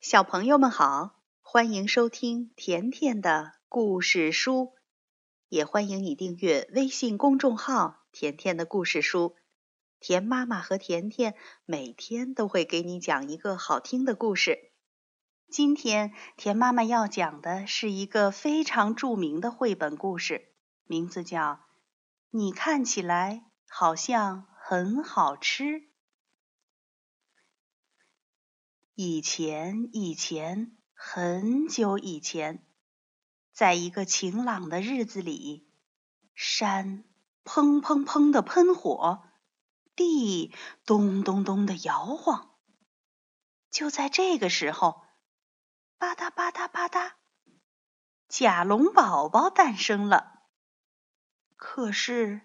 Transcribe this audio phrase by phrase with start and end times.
[0.00, 4.74] 小朋友们好，欢迎收听甜甜的故事书，
[5.48, 9.34] 也欢迎你订阅微信公众号“甜甜的故事书”。
[9.98, 11.34] 甜妈妈和甜甜
[11.64, 14.70] 每天都会给你讲一个好听的故事。
[15.50, 20.52] 今天甜妈妈要讲的是一个非常著名的绘本故事，
[20.84, 21.42] 名字叫
[22.30, 25.64] 《你看起来好像很好吃》。
[29.00, 32.66] 以前，以前，很久以前，
[33.52, 35.70] 在一个晴朗的日子里，
[36.34, 37.04] 山
[37.44, 39.22] 砰砰砰的喷火，
[39.94, 40.52] 地
[40.84, 42.56] 咚咚咚的摇晃。
[43.70, 45.04] 就在这个时候，
[45.98, 47.12] 吧嗒吧嗒吧嗒，
[48.26, 50.42] 甲龙宝宝诞生了。
[51.54, 52.40] 可是，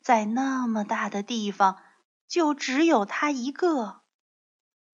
[0.00, 1.80] 在那么大的地方，
[2.26, 4.01] 就只有他一个。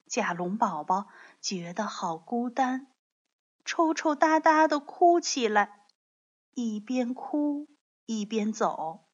[0.08, 1.06] 甲龙宝宝
[1.40, 2.88] 觉得好孤单，
[3.64, 5.86] 抽抽搭搭的哭起来，
[6.54, 7.68] 一边哭
[8.06, 9.04] 一边走。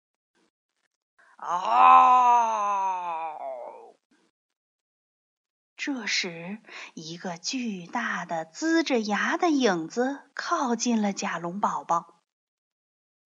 [1.36, 3.34] 啊！
[5.76, 6.62] 这时，
[6.94, 12.22] 一个巨大的龇着牙的影子靠近了甲龙宝宝。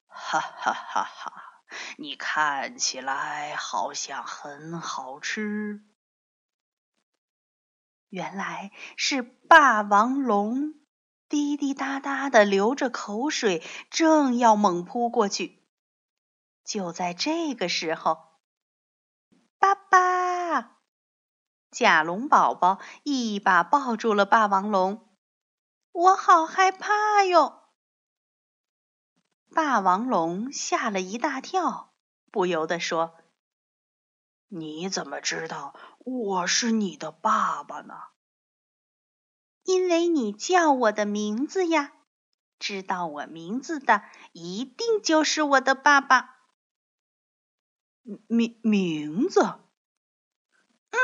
[0.08, 1.33] 哈哈哈哈！
[1.98, 5.84] 你看起来好像很好吃。
[8.09, 10.75] 原来是霸王龙，
[11.28, 15.62] 滴滴答答的流着口水，正要猛扑过去。
[16.64, 18.19] 就在这个时候，
[19.59, 20.79] 爸爸，
[21.70, 25.09] 甲龙宝宝一把抱住了霸王龙，
[25.92, 27.62] 我好害怕哟！
[29.55, 31.95] 霸王龙吓了一大跳，
[32.31, 33.17] 不由得说。
[34.51, 35.75] 你怎么知道
[36.09, 37.95] 我是你的爸爸呢？
[39.64, 41.92] 因为你叫我的名字呀！
[42.59, 46.36] 知道我名字的一定就是我的爸爸。
[48.27, 49.42] 名名字？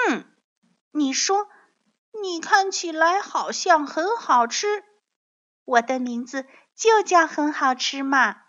[0.09, 0.25] 嗯，
[0.91, 1.49] 你说
[2.23, 4.67] 你看起来好像很好吃，
[5.65, 8.45] 我的名字就叫很好吃嘛！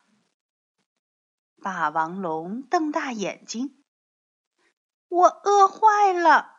[1.62, 3.84] 霸王龙瞪大眼睛。
[5.08, 6.52] 我饿坏了，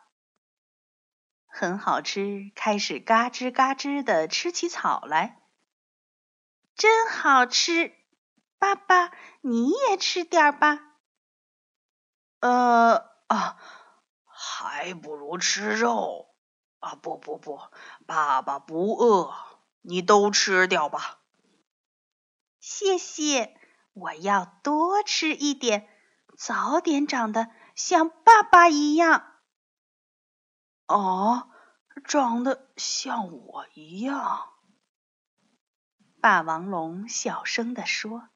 [1.45, 5.41] 很好吃，开始嘎吱嘎吱的吃起草来，
[6.75, 7.93] 真好吃！
[8.59, 10.79] 爸爸，你也吃点吧。
[12.39, 13.57] 呃啊，
[14.25, 16.33] 还不如吃肉
[16.79, 16.95] 啊！
[16.95, 17.59] 不不不，
[18.05, 19.35] 爸爸不饿，
[19.81, 21.19] 你都吃掉吧。
[22.59, 23.55] 谢谢，
[23.93, 25.87] 我要多吃一点，
[26.37, 27.49] 早点长得。
[27.77, 29.35] 像爸爸一样，
[30.87, 31.47] 哦，
[32.05, 34.49] 长得像我一样。
[36.19, 38.29] 霸王龙小声地说。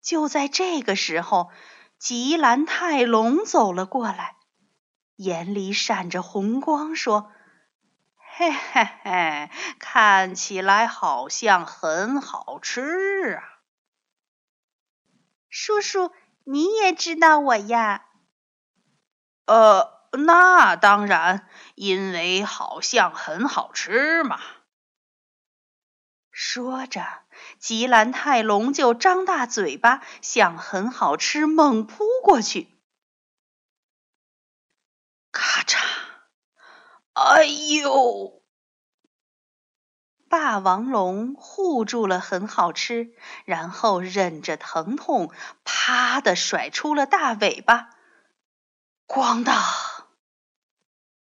[0.00, 1.50] 就在这个时候，
[1.98, 4.36] 吉兰泰龙走了过来，
[5.16, 7.32] 眼里闪着红光，说
[8.14, 9.50] ：“嘿嘿嘿，
[9.80, 13.42] 看起来好像很好吃啊！
[15.48, 16.12] 叔叔，
[16.44, 18.04] 你也知道我呀？”
[19.48, 24.38] 呃，那当然，因为好像很好吃嘛。
[26.30, 27.02] 说着，
[27.58, 32.68] 吉兰泰龙就张大嘴巴，向很好吃猛扑过去。
[35.32, 35.78] 咔嚓！
[37.14, 38.42] 哎呦！
[40.28, 43.14] 霸王龙护住了很好吃，
[43.46, 45.32] 然后忍着疼痛，
[45.64, 47.94] 啪的甩出了大尾巴。
[49.08, 49.56] 咣当！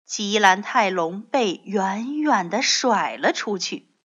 [0.04, 3.96] 吉兰泰龙被远远的甩了出去。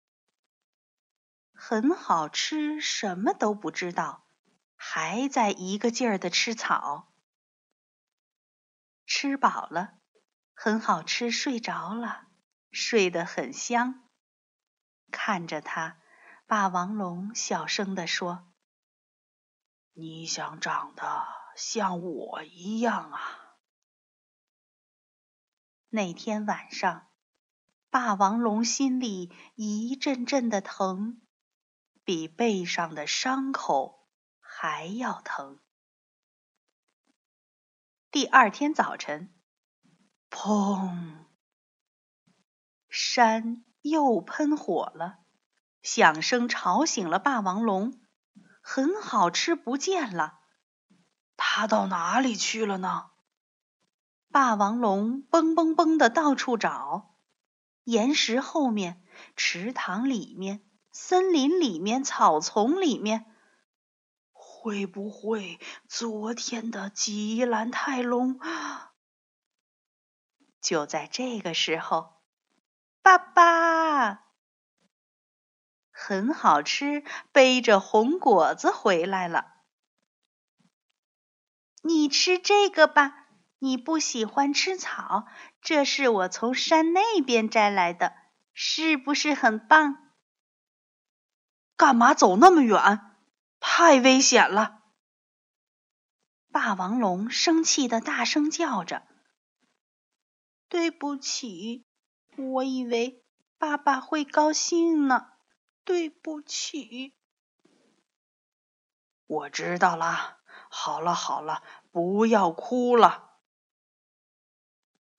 [1.54, 4.26] 很好吃，什么都不知道，
[4.76, 7.14] 还在一个劲儿的吃草。
[9.06, 9.94] 吃饱了，
[10.52, 12.26] 很好吃，睡着了，
[12.70, 14.06] 睡得很香。
[15.10, 15.96] 看着他，
[16.46, 18.52] 霸王龙小声地说
[19.96, 21.26] ：“你想长得
[21.56, 23.38] 像我一样啊？”
[25.94, 27.08] 那天晚上，
[27.90, 31.20] 霸王龙心里一阵阵的疼，
[32.02, 34.08] 比背上的伤口
[34.40, 35.60] 还要疼。
[38.10, 39.34] 第二天早晨，
[40.30, 41.26] 砰！
[42.88, 45.18] 山又喷火了，
[45.82, 48.00] 响声吵醒了霸王龙。
[48.62, 50.40] 很好吃不见了，
[51.36, 53.11] 它到哪里去了呢？
[54.32, 57.14] 霸王龙蹦蹦蹦的到处找，
[57.84, 59.04] 岩石后面、
[59.36, 63.26] 池塘里面、森林里面、草丛里面。
[64.30, 65.58] 会不会
[65.88, 68.40] 昨天的吉兰泰龙？
[70.60, 72.22] 就在这个时候，
[73.02, 74.24] 爸爸
[75.90, 79.52] 很好吃，背着红果子回来了。
[81.82, 83.21] 你吃这个吧，
[83.64, 85.28] 你不喜欢吃草，
[85.60, 88.12] 这是我从山那边摘来的，
[88.52, 90.10] 是不是很棒？
[91.76, 93.16] 干嘛走那么远？
[93.60, 94.82] 太危险了！
[96.50, 99.06] 霸王龙生气的大声叫着
[100.68, 101.86] ：“对不起，
[102.36, 103.24] 我以为
[103.58, 105.28] 爸爸会高兴呢。
[105.84, 107.14] 对不起。”
[109.28, 111.62] 我知道了，好了好了，
[111.92, 113.28] 不要哭了。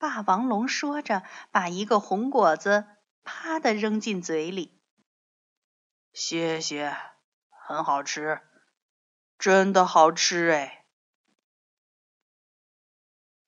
[0.03, 2.85] 霸王龙说着，把一个红果子
[3.23, 4.77] 啪的扔进嘴里。
[6.11, 6.93] 谢谢。
[7.49, 8.41] 很好吃，
[9.39, 10.85] 真的好吃哎！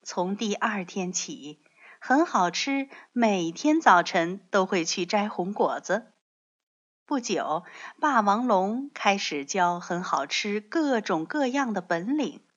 [0.01, 1.61] 从第二天起，
[1.99, 6.13] 很好吃，每天早晨都会去摘红果子。
[7.05, 7.65] 不久，
[7.99, 12.47] 霸王龙开始教很好吃各种各样的本领。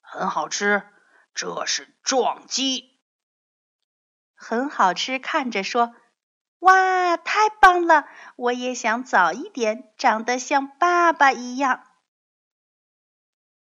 [0.00, 0.93] 很好吃，
[1.34, 2.98] 这是撞击。
[4.34, 5.94] 很好吃，看着说。
[6.60, 8.08] 哇，太棒了！
[8.36, 11.86] 我也想早一点长得像爸爸一样。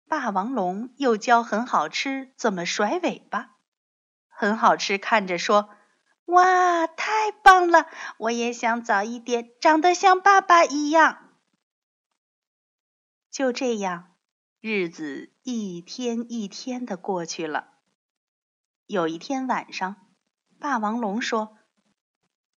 [0.06, 3.56] 霸王龙又教很好吃怎么甩尾巴，
[4.29, 5.69] 很好吃，看着说
[6.26, 7.91] ：“哇，太棒了！
[8.19, 11.32] 我也想早一点长得像爸爸一样。”
[13.32, 14.16] 就这样，
[14.69, 17.69] 日子一天一天的过去了。
[18.87, 20.09] 有一天晚上，
[20.59, 21.57] 霸王龙说。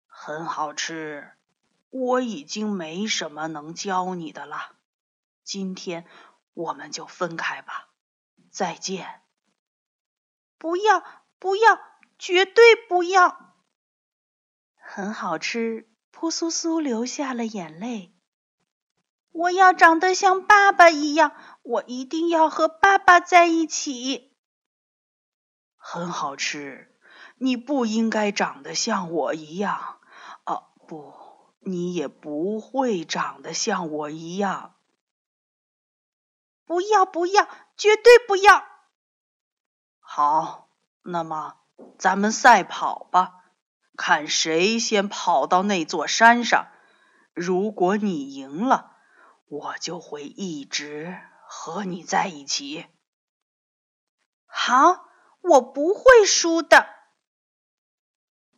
[0.08, 1.34] 很好吃，
[1.92, 4.76] 我已经没什么能教你的了。
[5.44, 6.08] 今天
[6.56, 7.90] 我们就分开吧，
[8.50, 9.22] 再见。
[10.58, 11.04] 不要，
[11.38, 11.80] 不要，
[12.18, 13.54] 绝对不要！
[14.74, 18.16] 很好吃，扑簌簌流下了眼泪。
[19.31, 24.36] 我要长得像爸爸一样，我一定要和爸爸在一起。
[25.78, 26.96] 很好吃，
[27.38, 30.00] 你不应该长得像我一样。
[30.46, 31.14] 哦不，
[31.60, 34.76] 你也不会长得像我一样。
[36.66, 37.48] 不要，不要，
[37.78, 38.64] 绝对不要！
[40.00, 40.70] 好，
[41.04, 41.56] 那么
[41.98, 43.36] 咱们赛跑吧，
[43.96, 46.68] 看谁先跑到那座山上。
[47.34, 48.98] 如果你赢了，
[49.50, 52.86] 我就会一直和你在一起。
[54.46, 55.06] 好，
[55.42, 56.88] 我不会输的。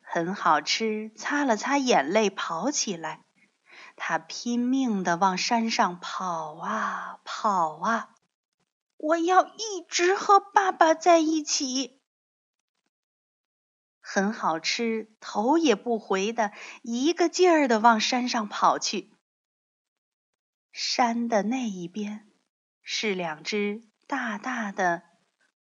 [0.02, 3.24] 很好吃，擦了擦眼泪，跑起来。
[3.96, 8.16] 他拼命的往山上跑啊跑啊！
[8.98, 12.02] 我要一直和爸爸在一起。
[14.02, 16.52] 很好吃，头也不回的
[16.82, 19.14] 一个劲儿的往山上跑去。
[20.72, 22.32] 山的那一边
[22.82, 25.04] 是两只大大的、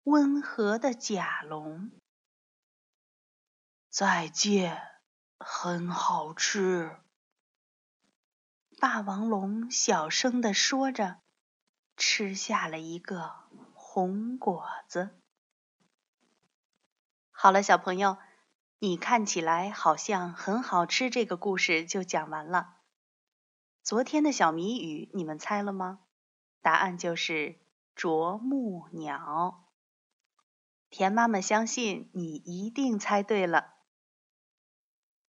[0.04, 1.90] 温和的甲龙。
[3.90, 4.80] 再见，
[5.38, 6.96] 很好吃。
[8.78, 11.20] 霸王龙小声的说着，
[11.96, 13.32] 吃下了一个
[13.74, 15.18] 红果子。
[17.30, 18.18] 好了，小朋友，
[18.78, 21.10] 你看起来好像很好吃。
[21.10, 22.77] 这个故事就讲完了。
[23.88, 26.00] 昨天的小谜语你们猜了吗？
[26.60, 27.56] 答案就是
[27.96, 29.64] 啄木鸟。
[30.90, 33.76] 田妈妈相信你一定猜对了。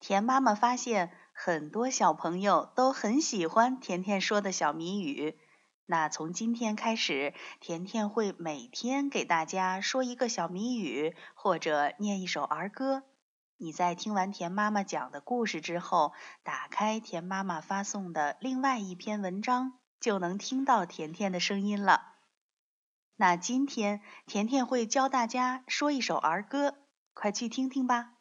[0.01, 5.39] 田妈妈发现很多小朋友都很喜欢甜甜说的小谜语，
[5.85, 13.03] 那从今天开始，甜甜会每天给大家说一个小谜语，或者念一首儿歌。
[13.61, 16.13] 你在听完田妈妈讲的故事之后，
[16.43, 22.15] 打开田妈妈发送的另外一篇文章，就能听到甜甜的声音了。
[23.17, 26.77] 那今天甜甜会教大家说一首儿歌，
[27.13, 28.13] 快去听听吧。